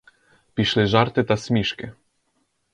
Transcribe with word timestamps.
Пішли 0.53 0.85
жарти 0.87 1.23
та 1.23 1.37
смішки. 1.37 1.93